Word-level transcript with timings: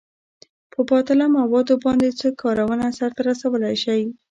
په 0.73 0.79
باطله 0.89 1.25
موادو 1.37 1.75
باندې 1.85 2.09
څه 2.19 2.27
کارونه 2.41 2.85
سرته 2.97 3.21
رسولئ 3.29 3.75
شئ؟ 3.83 4.01